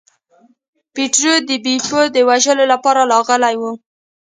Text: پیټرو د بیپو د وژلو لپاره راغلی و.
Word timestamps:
پیټرو 0.93 1.33
د 1.47 1.49
بیپو 1.63 2.01
د 2.15 2.17
وژلو 2.29 2.65
لپاره 2.73 3.01
راغلی 3.13 3.55
و. 3.59 3.63